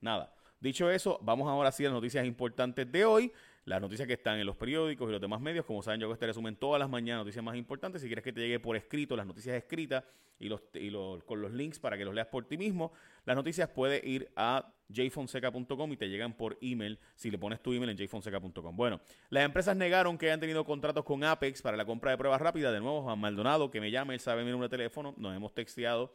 Nada. 0.00 0.34
Dicho 0.60 0.90
eso, 0.90 1.18
vamos 1.22 1.48
ahora 1.48 1.70
sí 1.70 1.84
a 1.84 1.88
las 1.88 1.94
noticias 1.94 2.26
importantes 2.26 2.90
de 2.90 3.04
hoy. 3.04 3.32
Las 3.68 3.82
noticias 3.82 4.06
que 4.06 4.14
están 4.14 4.38
en 4.38 4.46
los 4.46 4.56
periódicos 4.56 5.06
y 5.10 5.12
los 5.12 5.20
demás 5.20 5.42
medios. 5.42 5.66
Como 5.66 5.82
saben, 5.82 6.00
yo 6.00 6.06
hago 6.06 6.14
este 6.14 6.26
resumen 6.26 6.56
todas 6.56 6.80
las 6.80 6.88
mañanas, 6.88 7.20
noticias 7.20 7.44
más 7.44 7.54
importantes. 7.54 8.00
Si 8.00 8.08
quieres 8.08 8.24
que 8.24 8.32
te 8.32 8.40
llegue 8.40 8.58
por 8.58 8.76
escrito 8.76 9.14
las 9.14 9.26
noticias 9.26 9.54
escritas 9.54 10.04
y, 10.38 10.48
los, 10.48 10.62
y 10.72 10.88
los, 10.88 11.22
con 11.24 11.42
los 11.42 11.52
links 11.52 11.78
para 11.78 11.98
que 11.98 12.04
los 12.06 12.14
leas 12.14 12.28
por 12.28 12.46
ti 12.46 12.56
mismo, 12.56 12.92
las 13.26 13.36
noticias 13.36 13.68
puedes 13.68 14.02
ir 14.04 14.30
a 14.36 14.72
jfonseca.com 14.90 15.92
y 15.92 15.98
te 15.98 16.08
llegan 16.08 16.32
por 16.32 16.56
email 16.62 16.98
si 17.14 17.30
le 17.30 17.36
pones 17.36 17.60
tu 17.60 17.74
email 17.74 17.90
en 17.90 17.98
jfonseca.com. 17.98 18.74
Bueno, 18.74 19.00
las 19.28 19.44
empresas 19.44 19.76
negaron 19.76 20.16
que 20.16 20.26
hayan 20.28 20.40
tenido 20.40 20.64
contratos 20.64 21.04
con 21.04 21.22
Apex 21.22 21.60
para 21.60 21.76
la 21.76 21.84
compra 21.84 22.12
de 22.12 22.16
pruebas 22.16 22.40
rápidas. 22.40 22.72
De 22.72 22.80
nuevo, 22.80 23.02
Juan 23.02 23.18
Maldonado, 23.18 23.70
que 23.70 23.82
me 23.82 23.90
llame, 23.90 24.14
él 24.14 24.20
sabe 24.20 24.44
mi 24.44 24.50
número 24.50 24.70
de 24.70 24.78
teléfono, 24.78 25.12
nos 25.18 25.36
hemos 25.36 25.52
texteado 25.52 26.10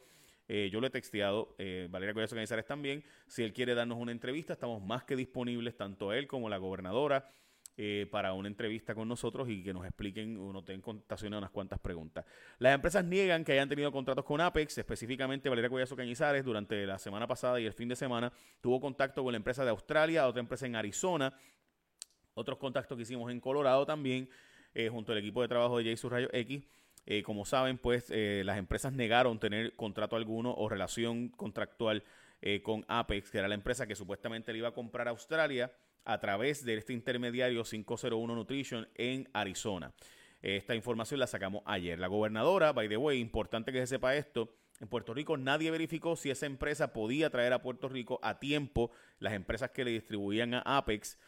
eh, 0.46 0.68
yo 0.70 0.80
lo 0.80 0.86
he 0.86 0.90
texteado, 0.90 1.54
eh, 1.58 1.88
Valeria 1.90 2.12
Collazo 2.12 2.34
Canizares 2.34 2.66
también. 2.66 3.02
Si 3.26 3.42
él 3.42 3.52
quiere 3.52 3.74
darnos 3.74 3.98
una 3.98 4.12
entrevista, 4.12 4.52
estamos 4.52 4.82
más 4.82 5.04
que 5.04 5.16
disponibles, 5.16 5.76
tanto 5.76 6.12
él 6.12 6.26
como 6.26 6.48
la 6.48 6.58
gobernadora, 6.58 7.30
eh, 7.76 8.06
para 8.10 8.34
una 8.34 8.46
entrevista 8.46 8.94
con 8.94 9.08
nosotros 9.08 9.48
y 9.48 9.64
que 9.64 9.72
nos 9.72 9.84
expliquen 9.84 10.36
o 10.36 10.52
nos 10.52 10.64
den 10.64 10.80
contestación 10.80 11.34
unas 11.34 11.50
cuantas 11.50 11.80
preguntas. 11.80 12.24
Las 12.58 12.72
empresas 12.72 13.04
niegan 13.04 13.44
que 13.44 13.52
hayan 13.52 13.68
tenido 13.68 13.90
contratos 13.90 14.24
con 14.24 14.40
Apex, 14.40 14.78
específicamente 14.78 15.48
Valeria 15.48 15.70
Collazo 15.70 15.96
Cañizares 15.96 16.44
durante 16.44 16.86
la 16.86 16.98
semana 16.98 17.26
pasada 17.26 17.58
y 17.58 17.66
el 17.66 17.72
fin 17.72 17.88
de 17.88 17.96
semana 17.96 18.32
tuvo 18.60 18.80
contacto 18.80 19.24
con 19.24 19.32
la 19.32 19.38
empresa 19.38 19.64
de 19.64 19.70
Australia, 19.70 20.28
otra 20.28 20.40
empresa 20.40 20.66
en 20.66 20.76
Arizona, 20.76 21.36
otros 22.34 22.58
contactos 22.58 22.96
que 22.96 23.02
hicimos 23.02 23.32
en 23.32 23.40
Colorado 23.40 23.84
también, 23.84 24.28
junto 24.90 25.12
al 25.12 25.18
equipo 25.18 25.40
de 25.40 25.48
trabajo 25.48 25.78
de 25.78 25.96
J 25.96 26.08
Rayo 26.08 26.28
X. 26.32 26.64
Eh, 27.06 27.22
como 27.22 27.44
saben, 27.44 27.76
pues 27.78 28.06
eh, 28.10 28.42
las 28.44 28.58
empresas 28.58 28.92
negaron 28.92 29.38
tener 29.38 29.76
contrato 29.76 30.16
alguno 30.16 30.54
o 30.54 30.68
relación 30.68 31.28
contractual 31.28 32.02
eh, 32.40 32.62
con 32.62 32.84
Apex, 32.88 33.30
que 33.30 33.38
era 33.38 33.48
la 33.48 33.54
empresa 33.54 33.86
que 33.86 33.94
supuestamente 33.94 34.52
le 34.52 34.58
iba 34.58 34.68
a 34.68 34.74
comprar 34.74 35.08
a 35.08 35.10
Australia 35.10 35.72
a 36.04 36.18
través 36.18 36.64
de 36.64 36.76
este 36.76 36.92
intermediario 36.92 37.64
501 37.64 38.34
Nutrition 38.34 38.88
en 38.94 39.28
Arizona. 39.32 39.92
Esta 40.40 40.74
información 40.74 41.20
la 41.20 41.26
sacamos 41.26 41.62
ayer. 41.64 41.98
La 41.98 42.06
gobernadora, 42.06 42.72
by 42.72 42.88
the 42.88 42.98
way, 42.98 43.18
importante 43.18 43.72
que 43.72 43.80
se 43.80 43.86
sepa 43.86 44.14
esto, 44.14 44.54
en 44.80 44.88
Puerto 44.88 45.14
Rico 45.14 45.38
nadie 45.38 45.70
verificó 45.70 46.16
si 46.16 46.30
esa 46.30 46.44
empresa 46.44 46.92
podía 46.92 47.30
traer 47.30 47.54
a 47.54 47.62
Puerto 47.62 47.88
Rico 47.88 48.18
a 48.22 48.38
tiempo 48.38 48.90
las 49.18 49.32
empresas 49.32 49.70
que 49.70 49.84
le 49.84 49.92
distribuían 49.92 50.52
a 50.52 50.60
Apex. 50.60 51.18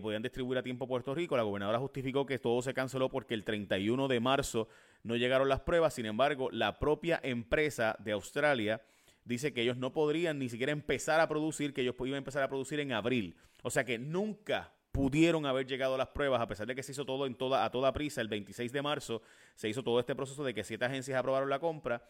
podían 0.00 0.22
distribuir 0.22 0.58
a 0.58 0.62
tiempo 0.62 0.86
a 0.86 0.88
Puerto 0.88 1.14
Rico. 1.14 1.36
La 1.36 1.42
gobernadora 1.42 1.78
justificó 1.78 2.24
que 2.24 2.38
todo 2.38 2.62
se 2.62 2.72
canceló 2.72 3.10
porque 3.10 3.34
el 3.34 3.44
31 3.44 4.08
de 4.08 4.20
marzo 4.20 4.68
no 5.02 5.16
llegaron 5.16 5.48
las 5.48 5.60
pruebas, 5.60 5.94
sin 5.94 6.06
embargo, 6.06 6.48
la 6.52 6.78
propia 6.78 7.20
empresa 7.22 7.96
de 7.98 8.12
Australia 8.12 8.82
dice 9.24 9.52
que 9.52 9.62
ellos 9.62 9.76
no 9.76 9.92
podrían 9.92 10.38
ni 10.38 10.48
siquiera 10.48 10.72
empezar 10.72 11.20
a 11.20 11.28
producir, 11.28 11.74
que 11.74 11.82
ellos 11.82 11.94
podían 11.94 12.16
empezar 12.16 12.42
a 12.42 12.48
producir 12.48 12.80
en 12.80 12.92
abril. 12.92 13.36
O 13.62 13.70
sea 13.70 13.84
que 13.84 13.98
nunca 13.98 14.72
pudieron 14.92 15.46
haber 15.46 15.66
llegado 15.66 15.96
las 15.96 16.08
pruebas, 16.08 16.40
a 16.40 16.46
pesar 16.46 16.66
de 16.66 16.74
que 16.74 16.82
se 16.82 16.92
hizo 16.92 17.04
todo 17.04 17.26
en 17.26 17.34
toda, 17.34 17.64
a 17.64 17.70
toda 17.70 17.92
prisa, 17.92 18.20
el 18.20 18.28
26 18.28 18.72
de 18.72 18.82
marzo 18.82 19.22
se 19.54 19.68
hizo 19.68 19.82
todo 19.82 19.98
este 19.98 20.14
proceso 20.14 20.44
de 20.44 20.54
que 20.54 20.64
siete 20.64 20.84
agencias 20.84 21.18
aprobaron 21.18 21.48
la 21.48 21.58
compra, 21.58 22.08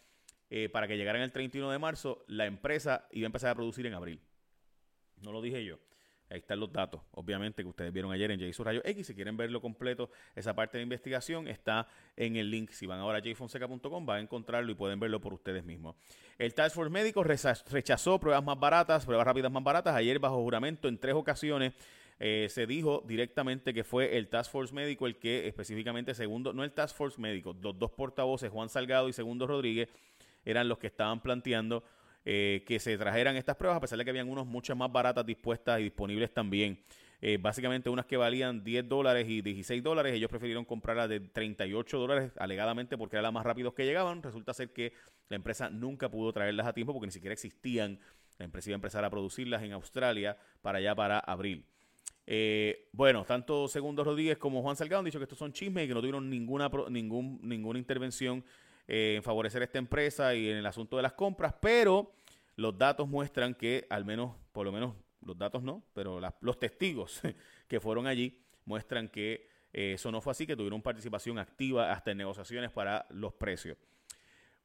eh, 0.51 0.69
para 0.69 0.87
que 0.87 0.99
llegaran 0.99 1.23
el 1.23 1.33
31 1.33 1.71
de 1.71 1.79
marzo, 1.79 2.25
la 2.27 2.45
empresa 2.45 3.07
iba 3.13 3.25
a 3.25 3.29
empezar 3.29 3.51
a 3.51 3.55
producir 3.55 3.87
en 3.87 3.95
abril. 3.95 4.21
No 5.23 5.33
lo 5.33 5.41
dije 5.41 5.65
yo. 5.65 5.79
Ahí 6.33 6.39
están 6.39 6.61
los 6.61 6.73
datos, 6.73 7.03
obviamente, 7.11 7.63
que 7.63 7.69
ustedes 7.69 7.93
vieron 7.93 8.11
ayer 8.11 8.31
en 8.31 8.41
J 8.41 8.65
Rayo 8.65 8.81
X. 8.87 9.09
Si 9.09 9.15
quieren 9.15 9.37
verlo 9.37 9.61
completo, 9.61 10.09
esa 10.35 10.55
parte 10.55 10.79
de 10.79 10.83
investigación 10.83 11.47
está 11.47 11.87
en 12.17 12.37
el 12.37 12.51
link. 12.51 12.71
Si 12.71 12.87
van 12.87 13.01
ahora 13.01 13.19
a 13.19 13.21
jfonseca.com, 13.21 14.07
van 14.07 14.17
a 14.17 14.21
encontrarlo 14.21 14.73
y 14.73 14.75
pueden 14.75 14.99
verlo 14.99 15.21
por 15.21 15.35
ustedes 15.35 15.63
mismos. 15.63 15.95
El 16.39 16.55
Task 16.55 16.75
Force 16.75 16.91
Médico 16.91 17.23
rechazó 17.23 18.19
pruebas 18.19 18.43
más 18.43 18.59
baratas, 18.59 19.05
pruebas 19.05 19.27
rápidas 19.27 19.53
más 19.53 19.63
baratas. 19.63 19.95
Ayer, 19.95 20.19
bajo 20.19 20.37
juramento, 20.43 20.89
en 20.89 20.97
tres 20.97 21.15
ocasiones, 21.15 21.75
eh, 22.19 22.47
se 22.49 22.67
dijo 22.67 23.05
directamente 23.07 23.75
que 23.75 23.85
fue 23.85 24.17
el 24.17 24.29
Task 24.29 24.51
Force 24.51 24.73
Médico 24.73 25.07
el 25.07 25.17
que 25.17 25.47
específicamente, 25.47 26.15
segundo, 26.15 26.55
no 26.55 26.65
el 26.65 26.73
Task 26.73 26.97
Force 26.97 27.21
Médico, 27.21 27.55
los 27.61 27.79
dos 27.79 27.91
portavoces, 27.91 28.51
Juan 28.51 28.71
Salgado 28.71 29.11
y 29.11 29.13
Segundo 29.13 29.47
Rodríguez, 29.47 29.91
eran 30.47 30.67
los 30.67 30.79
que 30.79 30.87
estaban 30.87 31.21
planteando 31.21 31.85
eh, 32.25 32.65
que 32.67 32.79
se 32.79 32.97
trajeran 32.99 33.37
estas 33.37 33.57
pruebas, 33.57 33.77
a 33.77 33.81
pesar 33.81 33.99
de 33.99 34.05
que 34.05 34.11
habían 34.11 34.29
unos 34.29 34.47
muchas 34.47 34.77
más 34.77 34.91
baratas 34.91 35.27
dispuestas 35.27 35.81
y 35.81 35.85
disponibles 35.85 36.33
también. 36.33 36.79
Eh, 37.25 37.39
básicamente 37.41 37.89
unas 37.89 38.07
que 38.07 38.17
valían 38.17 38.65
10 38.65 38.89
dólares 38.89 39.29
y 39.29 39.43
16 39.43 39.81
dólares, 39.81 40.13
ellos 40.13 40.29
prefirieron 40.29 40.65
comprarlas 40.65 41.09
de 41.09 41.21
38 41.21 41.99
dólares 41.99 42.33
alegadamente 42.37 42.99
porque 42.99 43.15
eran 43.15 43.23
las 43.23 43.33
más 43.33 43.47
rápidos 43.47 43.75
que 43.75 43.85
llegaban. 43.85 44.23
Resulta 44.23 44.53
ser 44.53 44.73
que 44.73 44.93
la 45.29 45.37
empresa 45.37 45.71
nunca 45.71 46.11
pudo 46.11 46.33
traerlas 46.33 46.67
a 46.67 46.73
tiempo 46.73 46.93
porque 46.93 47.07
ni 47.07 47.13
siquiera 47.13 47.33
existían. 47.33 48.01
La 48.39 48.45
empresa 48.45 48.71
iba 48.71 48.75
a 48.75 48.79
empezar 48.79 49.05
a 49.05 49.11
producirlas 49.11 49.63
en 49.63 49.73
Australia 49.73 50.37
para 50.63 50.79
allá 50.79 50.97
para 50.97 51.21
abril. 51.21 51.65
Eh, 52.27 52.89
bueno, 52.93 53.25
tanto 53.25 53.69
Segundo 53.69 54.03
Rodríguez 54.03 54.39
como 54.39 54.63
Juan 54.63 54.77
Salgado 54.77 55.01
han 55.01 55.05
dicho 55.05 55.19
que 55.19 55.25
estos 55.25 55.39
son 55.39 55.53
chismes 55.53 55.85
y 55.85 55.89
que 55.89 55.95
no 55.95 56.01
tuvieron 56.01 56.29
ninguna, 56.29 56.71
ningún, 56.89 57.39
ninguna 57.43 57.79
intervención 57.79 58.45
eh, 58.89 59.15
en 59.17 59.23
favorecer 59.23 59.63
esta 59.63 59.79
empresa 59.79 60.35
y 60.35 60.51
en 60.51 60.57
el 60.57 60.67
asunto 60.67 60.97
de 60.97 61.03
las 61.03 61.13
compras, 61.13 61.55
pero 61.61 62.13
los 62.57 62.77
datos 62.77 63.09
muestran 63.09 63.55
que 63.55 63.87
al 63.91 64.05
menos, 64.05 64.35
por 64.53 64.67
lo 64.67 64.73
menos 64.73 64.95
los 65.25 65.39
datos 65.39 65.63
no, 65.63 65.83
pero 65.95 66.21
los 66.41 66.59
testigos 66.59 67.21
que 67.69 67.81
fueron 67.81 68.07
allí 68.07 68.39
muestran 68.65 69.09
que 69.09 69.49
eh, 69.73 69.93
eso 69.95 70.11
no 70.13 70.21
fue 70.21 70.33
así, 70.33 70.47
que 70.47 70.57
tuvieron 70.57 70.83
participación 70.83 71.39
activa 71.39 71.93
hasta 71.93 72.11
en 72.11 72.19
negociaciones 72.19 72.71
para 72.71 73.07
los 73.11 73.33
precios. 73.33 73.77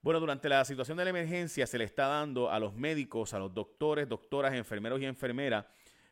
Bueno, 0.02 0.20
durante 0.20 0.48
la 0.48 0.64
situación 0.64 0.98
de 0.98 1.04
la 1.04 1.10
emergencia 1.10 1.66
se 1.66 1.78
le 1.78 1.84
está 1.84 2.08
dando 2.08 2.52
a 2.52 2.60
los 2.60 2.74
médicos, 2.74 3.34
a 3.34 3.40
los 3.40 3.54
doctores, 3.54 4.08
doctoras, 4.08 4.54
enfermeros 4.54 5.02
y 5.02 5.06
enfermeras, 5.06 5.66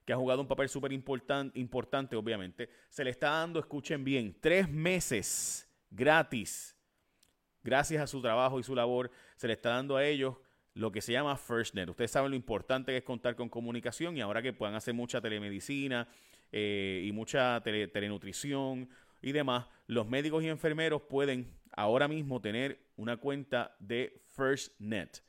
que 0.04 0.14
han 0.14 0.20
jugado 0.20 0.42
un 0.42 0.48
papel 0.48 0.70
súper 0.70 0.92
importante, 0.94 2.16
obviamente, 2.16 2.70
se 2.90 3.04
le 3.04 3.10
está 3.10 3.30
dando, 3.30 3.60
escuchen 3.60 4.04
bien, 4.04 4.38
tres 4.40 4.70
meses 4.70 5.68
gratis. 5.90 6.75
Gracias 7.66 8.00
a 8.00 8.06
su 8.06 8.22
trabajo 8.22 8.60
y 8.60 8.64
su 8.64 8.76
labor, 8.76 9.10
se 9.38 9.48
le 9.48 9.54
está 9.54 9.70
dando 9.70 9.98
a 9.98 10.06
ellos 10.06 10.36
lo 10.76 10.92
que 10.92 11.02
se 11.02 11.14
llama 11.14 11.36
FirstNet. 11.36 11.90
Ustedes 11.90 12.12
saben 12.12 12.30
lo 12.30 12.36
importante 12.36 12.92
que 12.92 13.00
es 13.00 13.04
contar 13.04 13.36
con 13.36 13.50
comunicación 13.50 14.16
y 14.16 14.22
ahora 14.22 14.44
que 14.44 14.54
puedan 14.54 14.76
hacer 14.76 14.94
mucha 14.94 15.20
telemedicina 15.20 16.08
eh, 16.52 17.02
y 17.04 17.12
mucha 17.12 17.60
telenutrición 17.64 18.88
y 19.20 19.32
demás, 19.32 19.66
los 19.88 20.08
médicos 20.08 20.44
y 20.44 20.48
enfermeros 20.50 21.02
pueden 21.10 21.58
ahora 21.72 22.08
mismo 22.08 22.40
tener 22.40 22.78
una 22.98 23.18
cuenta 23.18 23.76
de 23.80 24.22
FirstNet 24.36 25.24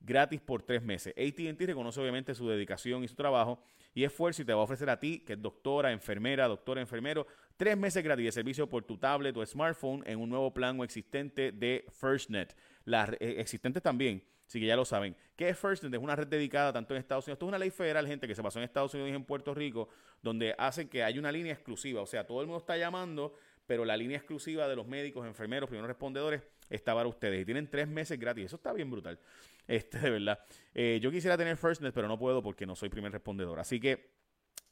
gratis 0.00 0.40
por 0.40 0.62
tres 0.62 0.82
meses. 0.82 1.14
ATT 1.16 1.60
reconoce 1.60 2.00
obviamente 2.00 2.34
su 2.34 2.48
dedicación 2.48 3.04
y 3.04 3.08
su 3.08 3.14
trabajo 3.14 3.60
y 3.94 4.04
esfuerzo 4.04 4.42
y 4.42 4.44
te 4.44 4.52
va 4.52 4.60
a 4.60 4.64
ofrecer 4.64 4.90
a 4.90 4.98
ti, 4.98 5.20
que 5.20 5.34
es 5.34 5.42
doctora, 5.42 5.92
enfermera, 5.92 6.48
doctora, 6.48 6.80
enfermero, 6.80 7.26
tres 7.56 7.76
meses 7.76 8.02
gratis 8.02 8.24
de 8.26 8.32
servicio 8.32 8.68
por 8.68 8.84
tu 8.84 8.98
tablet 8.98 9.36
o 9.36 9.44
smartphone 9.44 10.02
en 10.06 10.18
un 10.18 10.28
nuevo 10.28 10.52
plan 10.52 10.78
o 10.78 10.84
existente 10.84 11.52
de 11.52 11.84
FirstNet. 11.90 12.56
Las 12.84 13.10
eh, 13.12 13.36
existentes 13.38 13.82
también, 13.82 14.22
así 14.46 14.60
que 14.60 14.66
ya 14.66 14.76
lo 14.76 14.84
saben. 14.84 15.16
¿Qué 15.34 15.48
es 15.48 15.58
FirstNet? 15.58 15.94
Es 15.94 16.00
una 16.00 16.16
red 16.16 16.26
dedicada 16.26 16.72
tanto 16.72 16.94
en 16.94 17.00
Estados 17.00 17.26
Unidos, 17.26 17.36
esto 17.36 17.46
es 17.46 17.48
una 17.48 17.58
ley 17.58 17.70
federal, 17.70 18.06
gente, 18.06 18.26
que 18.26 18.34
se 18.34 18.42
pasó 18.42 18.58
en 18.58 18.64
Estados 18.64 18.92
Unidos 18.94 19.10
y 19.10 19.14
en 19.14 19.24
Puerto 19.24 19.54
Rico, 19.54 19.88
donde 20.22 20.54
hacen 20.58 20.88
que 20.88 21.02
haya 21.02 21.18
una 21.18 21.32
línea 21.32 21.52
exclusiva, 21.52 22.02
o 22.02 22.06
sea, 22.06 22.26
todo 22.26 22.40
el 22.40 22.46
mundo 22.46 22.58
está 22.58 22.76
llamando, 22.76 23.34
pero 23.66 23.84
la 23.84 23.96
línea 23.96 24.16
exclusiva 24.16 24.68
de 24.68 24.76
los 24.76 24.86
médicos, 24.86 25.26
enfermeros, 25.26 25.68
primeros 25.68 25.88
respondedores 25.88 26.42
está 26.70 26.94
para 26.94 27.08
ustedes 27.08 27.42
y 27.42 27.44
tienen 27.44 27.68
tres 27.68 27.88
meses 27.88 28.18
gratis. 28.18 28.46
Eso 28.46 28.56
está 28.56 28.72
bien 28.72 28.90
brutal. 28.90 29.18
Este, 29.68 29.98
de 29.98 30.10
verdad. 30.10 30.38
Eh, 30.74 31.00
yo 31.02 31.10
quisiera 31.10 31.36
tener 31.36 31.56
FirstNet, 31.56 31.92
pero 31.92 32.06
no 32.06 32.16
puedo 32.16 32.40
porque 32.40 32.64
no 32.66 32.76
soy 32.76 32.88
primer 32.88 33.10
respondedor. 33.10 33.58
Así 33.58 33.80
que 33.80 34.12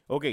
Ok. 0.07 0.27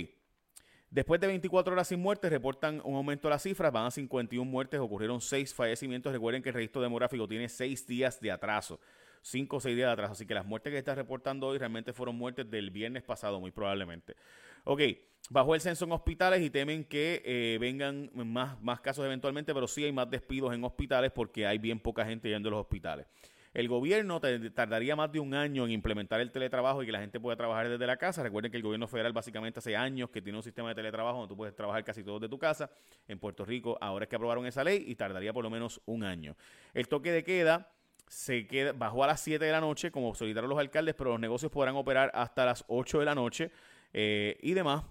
Después 0.89 1.21
de 1.21 1.27
24 1.27 1.71
horas 1.71 1.87
sin 1.87 2.01
muertes, 2.01 2.29
reportan 2.29 2.81
un 2.83 2.95
aumento 2.95 3.27
de 3.27 3.33
las 3.33 3.43
cifras. 3.43 3.71
Van 3.71 3.85
a 3.85 3.91
51 3.91 4.49
muertes, 4.49 4.79
ocurrieron 4.79 5.21
6 5.21 5.53
fallecimientos. 5.53 6.11
Recuerden 6.11 6.43
que 6.43 6.49
el 6.49 6.55
registro 6.55 6.81
demográfico 6.81 7.27
tiene 7.27 7.47
6 7.47 7.87
días 7.87 8.19
de 8.19 8.29
atraso. 8.29 8.79
5 9.21 9.55
o 9.55 9.59
6 9.61 9.73
días 9.73 9.87
de 9.87 9.93
atraso. 9.93 10.11
Así 10.11 10.25
que 10.25 10.33
las 10.33 10.45
muertes 10.45 10.71
que 10.71 10.77
está 10.77 10.93
reportando 10.93 11.47
hoy 11.47 11.59
realmente 11.59 11.93
fueron 11.93 12.17
muertes 12.17 12.49
del 12.51 12.71
viernes 12.71 13.03
pasado, 13.03 13.39
muy 13.39 13.51
probablemente. 13.51 14.17
Ok, 14.63 14.81
bajó 15.29 15.55
el 15.55 15.61
censo 15.61 15.85
en 15.85 15.91
hospitales 15.91 16.41
y 16.41 16.49
temen 16.49 16.83
que 16.83 17.21
eh, 17.25 17.57
vengan 17.59 18.11
más, 18.13 18.61
más 18.61 18.81
casos 18.81 19.05
eventualmente, 19.05 19.53
pero 19.53 19.67
sí 19.67 19.83
hay 19.83 19.91
más 19.91 20.09
despidos 20.09 20.53
en 20.53 20.63
hospitales 20.63 21.11
porque 21.11 21.47
hay 21.47 21.57
bien 21.57 21.79
poca 21.79 22.05
gente 22.05 22.29
yendo 22.29 22.49
a 22.49 22.51
los 22.51 22.61
hospitales. 22.61 23.07
El 23.53 23.67
gobierno 23.67 24.21
tardaría 24.21 24.95
más 24.95 25.11
de 25.11 25.19
un 25.19 25.33
año 25.33 25.65
en 25.65 25.71
implementar 25.71 26.21
el 26.21 26.31
teletrabajo 26.31 26.83
y 26.83 26.85
que 26.85 26.91
la 26.93 27.01
gente 27.01 27.19
pueda 27.19 27.35
trabajar 27.35 27.67
desde 27.67 27.85
la 27.85 27.97
casa. 27.97 28.23
Recuerden 28.23 28.49
que 28.49 28.55
el 28.55 28.63
gobierno 28.63 28.87
federal 28.87 29.11
básicamente 29.11 29.59
hace 29.59 29.75
años 29.75 30.09
que 30.09 30.21
tiene 30.21 30.37
un 30.37 30.43
sistema 30.43 30.69
de 30.69 30.75
teletrabajo 30.75 31.17
donde 31.17 31.33
tú 31.33 31.35
puedes 31.35 31.53
trabajar 31.53 31.83
casi 31.83 32.01
todo 32.01 32.17
de 32.17 32.29
tu 32.29 32.39
casa. 32.39 32.69
En 33.09 33.19
Puerto 33.19 33.43
Rico 33.43 33.77
ahora 33.81 34.05
es 34.05 34.09
que 34.09 34.15
aprobaron 34.15 34.45
esa 34.45 34.63
ley 34.63 34.85
y 34.87 34.95
tardaría 34.95 35.33
por 35.33 35.43
lo 35.43 35.49
menos 35.49 35.81
un 35.85 36.05
año. 36.05 36.37
El 36.73 36.87
toque 36.87 37.11
de 37.11 37.25
queda 37.25 37.73
se 38.07 38.47
queda, 38.47 38.71
bajó 38.71 39.03
a 39.03 39.07
las 39.07 39.19
7 39.19 39.43
de 39.43 39.51
la 39.51 39.59
noche 39.59 39.91
como 39.91 40.15
solicitaron 40.15 40.49
los 40.49 40.59
alcaldes, 40.59 40.95
pero 40.95 41.11
los 41.11 41.19
negocios 41.19 41.51
podrán 41.51 41.75
operar 41.75 42.09
hasta 42.13 42.45
las 42.45 42.63
8 42.69 42.99
de 42.99 43.05
la 43.05 43.15
noche 43.15 43.51
eh, 43.93 44.37
y 44.41 44.53
demás. 44.53 44.83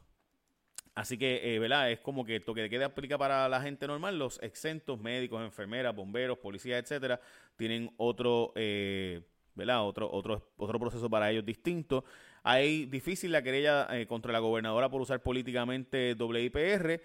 Así 0.95 1.17
que, 1.17 1.55
eh, 1.55 1.59
¿verdad? 1.59 1.91
Es 1.91 2.01
como 2.01 2.25
que 2.25 2.37
el 2.37 2.45
toque 2.45 2.63
de 2.63 2.71
queda 2.71 2.87
aplica 2.87 3.17
para 3.17 3.49
la 3.49 3.63
gente 3.63 3.87
normal. 3.87 4.19
Los 4.19 4.39
exentos, 4.43 5.01
médicos, 5.01 5.43
enfermeras, 5.43 5.95
bomberos, 5.95 6.39
policías, 6.39 6.83
etcétera, 6.83 7.21
tienen 7.57 7.91
otro, 7.97 8.53
eh, 8.57 9.23
¿verdad? 9.55 9.87
Otro, 9.87 10.11
otro, 10.11 10.53
otro 10.57 10.79
proceso 10.79 11.09
para 11.09 11.31
ellos 11.31 11.47
distinto. 11.47 12.05
Hay 12.43 12.87
difícil 12.87 13.33
la 13.33 13.43
querella 13.43 13.87
eh, 13.91 14.07
contra 14.07 14.33
la 14.33 14.41
gobernadora 14.41 14.91
por 14.91 15.01
usar 15.01 15.23
políticamente 15.23 16.15
WIPR, 16.19 17.01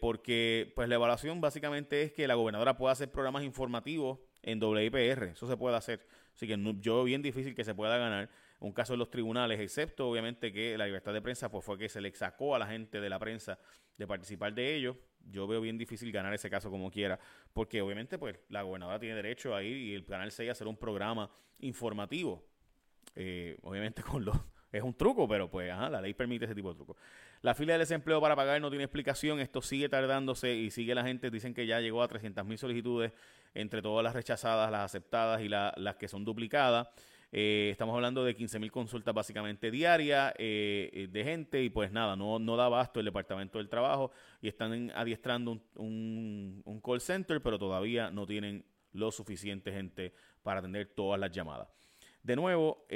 porque 0.00 0.72
pues 0.74 0.88
la 0.88 0.94
evaluación 0.94 1.38
básicamente 1.42 2.02
es 2.02 2.12
que 2.12 2.26
la 2.26 2.34
gobernadora 2.34 2.78
pueda 2.78 2.92
hacer 2.92 3.10
programas 3.10 3.42
informativos 3.42 4.18
en 4.42 4.62
WIPR. 4.62 5.24
Eso 5.32 5.46
se 5.46 5.56
puede 5.58 5.76
hacer. 5.76 6.06
Así 6.34 6.46
que 6.46 6.56
yo 6.80 6.94
veo 6.94 7.04
bien 7.04 7.20
difícil 7.20 7.54
que 7.54 7.64
se 7.64 7.74
pueda 7.74 7.98
ganar 7.98 8.30
un 8.66 8.72
caso 8.72 8.92
en 8.92 8.98
los 8.98 9.10
tribunales, 9.10 9.60
excepto 9.60 10.08
obviamente 10.08 10.52
que 10.52 10.76
la 10.76 10.86
libertad 10.86 11.12
de 11.12 11.22
prensa 11.22 11.50
pues 11.50 11.64
fue 11.64 11.78
que 11.78 11.88
se 11.88 12.00
le 12.00 12.12
sacó 12.14 12.54
a 12.54 12.58
la 12.58 12.66
gente 12.66 13.00
de 13.00 13.08
la 13.08 13.18
prensa 13.18 13.58
de 13.96 14.06
participar 14.06 14.52
de 14.54 14.74
ello. 14.74 14.96
Yo 15.28 15.46
veo 15.46 15.60
bien 15.60 15.78
difícil 15.78 16.12
ganar 16.12 16.32
ese 16.34 16.50
caso 16.50 16.70
como 16.70 16.90
quiera, 16.90 17.18
porque 17.52 17.80
obviamente 17.82 18.18
pues 18.18 18.38
la 18.48 18.62
gobernadora 18.62 18.98
tiene 18.98 19.14
derecho 19.16 19.54
a 19.54 19.62
ir 19.62 19.76
y 19.76 19.94
el 19.94 20.04
canal 20.04 20.30
6 20.30 20.48
a 20.48 20.52
hacer 20.52 20.66
un 20.66 20.76
programa 20.76 21.30
informativo. 21.60 22.44
Eh, 23.14 23.56
obviamente 23.62 24.02
con 24.02 24.24
los 24.24 24.36
es 24.72 24.82
un 24.82 24.94
truco, 24.94 25.26
pero 25.26 25.50
pues 25.50 25.70
ajá, 25.70 25.88
la 25.88 26.00
ley 26.00 26.14
permite 26.14 26.44
ese 26.44 26.54
tipo 26.54 26.70
de 26.70 26.76
truco. 26.76 26.96
La 27.42 27.54
fila 27.54 27.74
de 27.74 27.80
desempleo 27.80 28.20
para 28.20 28.36
pagar 28.36 28.60
no 28.60 28.68
tiene 28.68 28.84
explicación, 28.84 29.40
esto 29.40 29.62
sigue 29.62 29.88
tardándose 29.88 30.54
y 30.54 30.70
sigue 30.70 30.94
la 30.94 31.04
gente, 31.04 31.30
dicen 31.30 31.54
que 31.54 31.66
ya 31.66 31.80
llegó 31.80 32.02
a 32.02 32.08
300 32.08 32.44
mil 32.44 32.58
solicitudes 32.58 33.12
entre 33.54 33.82
todas 33.82 34.04
las 34.04 34.14
rechazadas, 34.14 34.70
las 34.70 34.82
aceptadas 34.82 35.40
y 35.40 35.48
las 35.48 35.96
que 35.96 36.08
son 36.08 36.24
duplicadas. 36.24 36.88
Eh, 37.38 37.68
estamos 37.70 37.94
hablando 37.94 38.24
de 38.24 38.34
15.000 38.34 38.70
consultas 38.70 39.14
básicamente 39.14 39.70
diarias 39.70 40.32
eh, 40.38 40.88
eh, 40.90 41.06
de 41.06 41.22
gente 41.22 41.62
y 41.62 41.68
pues 41.68 41.92
nada, 41.92 42.16
no, 42.16 42.38
no 42.38 42.56
da 42.56 42.64
abasto 42.64 42.98
el 42.98 43.04
Departamento 43.04 43.58
del 43.58 43.68
Trabajo 43.68 44.10
y 44.40 44.48
están 44.48 44.90
adiestrando 44.94 45.60
un, 45.74 46.62
un, 46.64 46.80
call 46.80 47.02
center, 47.02 47.42
pero 47.42 47.58
todavía 47.58 48.10
no 48.10 48.26
tienen 48.26 48.64
lo 48.92 49.12
suficiente 49.12 49.70
gente 49.70 50.14
para 50.42 50.60
atender 50.60 50.86
todas 50.86 51.20
las 51.20 51.30
llamadas. 51.30 51.68
De 52.22 52.36
nuevo, 52.36 52.86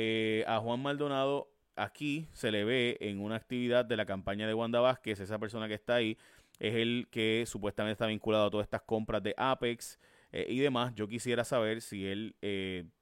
a 0.47 0.59
Juan 0.59 0.81
Maldonado 0.81 1.53
aquí 1.77 2.27
se 2.33 2.51
le 2.51 2.65
ve 2.65 2.97
en 3.03 3.21
una 3.21 3.37
actividad 3.37 3.85
de 3.85 3.99
la 3.99 4.07
campaña 4.07 4.47
de 4.47 4.55
Wanda 4.55 4.81
Vázquez, 4.81 5.21
esa 5.21 5.39
persona 5.39 5.69
que 5.69 5.75
está 5.75 5.97
ahí, 5.97 6.17
es 6.59 6.77
el 6.77 7.09
que 7.11 7.45
supuestamente 7.47 7.93
está 7.93 8.07
vinculado 8.07 8.47
a 8.47 8.51
todas 8.51 8.65
estas 8.65 8.81
compras 8.81 9.23
de 9.23 9.35
Apex 9.37 10.01
y 10.33 10.61
demás. 10.61 10.95
Yo 10.95 11.07
quisiera 11.09 11.45
saber 11.45 11.83
si 11.83 12.07
él 12.07 12.35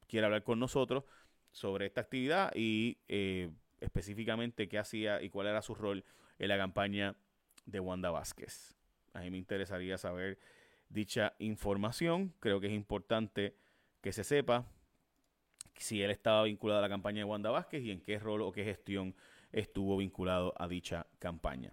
quiere 0.08 0.26
hablar 0.26 0.42
con 0.42 0.58
nosotros 0.58 1.04
sobre 1.58 1.86
esta 1.86 2.00
actividad 2.00 2.52
y 2.54 2.98
eh, 3.08 3.50
específicamente 3.80 4.68
qué 4.68 4.78
hacía 4.78 5.20
y 5.22 5.28
cuál 5.28 5.48
era 5.48 5.60
su 5.60 5.74
rol 5.74 6.04
en 6.38 6.48
la 6.48 6.56
campaña 6.56 7.16
de 7.66 7.80
Wanda 7.80 8.10
Vázquez. 8.10 8.76
A 9.12 9.20
mí 9.20 9.30
me 9.30 9.38
interesaría 9.38 9.98
saber 9.98 10.38
dicha 10.88 11.34
información. 11.38 12.32
Creo 12.40 12.60
que 12.60 12.68
es 12.68 12.72
importante 12.72 13.56
que 14.00 14.12
se 14.12 14.24
sepa 14.24 14.66
si 15.76 16.02
él 16.02 16.10
estaba 16.10 16.44
vinculado 16.44 16.78
a 16.78 16.82
la 16.82 16.88
campaña 16.88 17.18
de 17.18 17.24
Wanda 17.24 17.50
Vázquez 17.50 17.82
y 17.82 17.90
en 17.90 18.00
qué 18.00 18.18
rol 18.18 18.42
o 18.42 18.52
qué 18.52 18.64
gestión 18.64 19.14
estuvo 19.52 19.96
vinculado 19.96 20.54
a 20.58 20.68
dicha 20.68 21.06
campaña. 21.18 21.72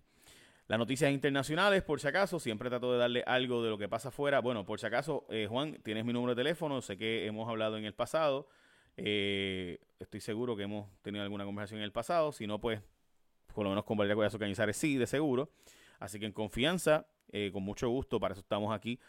Las 0.67 0.79
noticias 0.79 1.11
internacionales, 1.11 1.83
por 1.83 1.99
si 1.99 2.07
acaso, 2.07 2.39
siempre 2.39 2.69
trato 2.69 2.91
de 2.91 2.97
darle 2.97 3.23
algo 3.27 3.63
de 3.63 3.69
lo 3.69 3.77
que 3.77 3.87
pasa 3.87 4.09
afuera. 4.09 4.39
Bueno, 4.39 4.65
por 4.65 4.79
si 4.79 4.87
acaso, 4.87 5.27
eh, 5.29 5.45
Juan, 5.47 5.77
tienes 5.83 6.05
mi 6.05 6.13
número 6.13 6.33
de 6.33 6.39
teléfono, 6.39 6.81
sé 6.81 6.97
que 6.97 7.27
hemos 7.27 7.47
hablado 7.47 7.77
en 7.77 7.85
el 7.85 7.93
pasado. 7.93 8.47
Eh, 8.97 9.79
estoy 9.99 10.21
seguro 10.21 10.55
que 10.55 10.63
hemos 10.63 10.89
tenido 11.01 11.23
alguna 11.23 11.45
conversación 11.45 11.79
en 11.79 11.85
el 11.85 11.91
pasado. 11.91 12.31
Si 12.31 12.47
no, 12.47 12.59
pues, 12.59 12.81
por 13.53 13.63
lo 13.63 13.69
menos 13.69 13.85
con 13.85 13.97
Valeria 13.97 14.15
Collazo 14.15 14.39
Cañizares 14.39 14.77
sí, 14.77 14.97
de 14.97 15.07
seguro. 15.07 15.49
Así 15.99 16.19
que 16.19 16.25
en 16.25 16.33
confianza, 16.33 17.07
eh, 17.31 17.49
con 17.53 17.63
mucho 17.63 17.89
gusto, 17.89 18.19
para 18.19 18.33
eso 18.33 18.41
estamos 18.41 18.73
aquí 18.73 18.99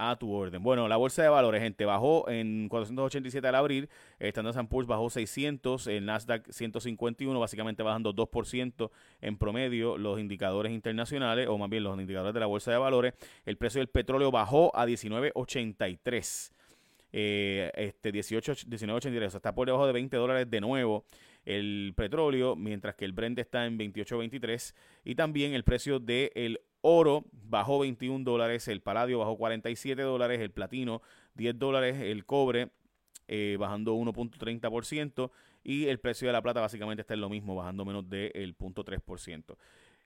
a 0.00 0.16
tu 0.16 0.32
orden. 0.32 0.62
Bueno, 0.62 0.88
la 0.88 0.96
bolsa 0.96 1.22
de 1.22 1.28
valores, 1.28 1.62
gente, 1.62 1.84
bajó 1.84 2.28
en 2.30 2.68
487 2.70 3.46
al 3.46 3.54
abrir, 3.54 3.90
Standard 4.18 4.66
Poor's 4.66 4.86
bajó 4.86 5.10
600, 5.10 5.86
el 5.88 6.06
Nasdaq 6.06 6.50
151, 6.50 7.38
básicamente 7.38 7.82
bajando 7.82 8.14
2% 8.14 8.90
en 9.20 9.36
promedio 9.36 9.98
los 9.98 10.18
indicadores 10.18 10.72
internacionales, 10.72 11.48
o 11.48 11.58
más 11.58 11.68
bien 11.68 11.84
los 11.84 12.00
indicadores 12.00 12.32
de 12.32 12.40
la 12.40 12.46
bolsa 12.46 12.70
de 12.70 12.78
valores. 12.78 13.12
El 13.44 13.58
precio 13.58 13.80
del 13.80 13.88
petróleo 13.88 14.30
bajó 14.30 14.74
a 14.74 14.86
19.83. 14.86 16.52
Eh, 17.12 17.70
este 17.74 18.12
18, 18.12 18.52
19.83, 18.52 19.26
o 19.26 19.30
sea, 19.30 19.38
está 19.38 19.54
por 19.54 19.66
debajo 19.66 19.86
de 19.86 19.92
20 19.92 20.16
dólares 20.16 20.50
de 20.50 20.60
nuevo 20.60 21.04
el 21.44 21.92
petróleo, 21.96 22.54
mientras 22.54 22.94
que 22.94 23.04
el 23.04 23.12
Brent 23.12 23.38
está 23.38 23.66
en 23.66 23.78
28.23 23.78 24.74
y 25.04 25.14
también 25.14 25.54
el 25.54 25.64
precio 25.64 25.98
del 25.98 26.60
oro 26.82 27.24
bajó 27.32 27.80
21 27.80 28.24
dólares, 28.24 28.68
el 28.68 28.80
paladio 28.80 29.18
bajó 29.18 29.36
47 29.36 30.02
dólares, 30.02 30.40
el 30.40 30.50
platino 30.50 31.02
10 31.34 31.58
dólares, 31.58 31.98
el 32.00 32.24
cobre 32.24 32.70
eh, 33.28 33.56
bajando 33.58 33.94
1.30% 33.94 35.30
y 35.62 35.86
el 35.86 35.98
precio 35.98 36.28
de 36.28 36.32
la 36.32 36.42
plata 36.42 36.60
básicamente 36.60 37.02
está 37.02 37.14
en 37.14 37.20
lo 37.20 37.28
mismo, 37.28 37.54
bajando 37.54 37.84
menos 37.84 38.08
del 38.08 38.56
0.3%. 38.56 39.56